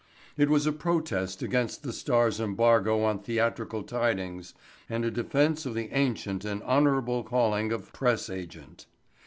[0.35, 4.55] It was a protest against the Star's embargo on theatrical tidings
[4.89, 8.87] and a defense of the ancient and honorable calling of press agent.